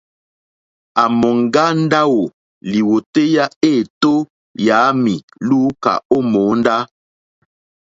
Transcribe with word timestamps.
À 1.01 1.03
mòŋgá 1.19 1.65
ndáwò 1.83 2.21
lìwòtéyá 2.71 3.45
éètó 3.69 4.13
yǎmì 4.65 5.13
lùúkà 5.47 5.93
ó 6.15 6.17
mòóndá. 6.31 6.75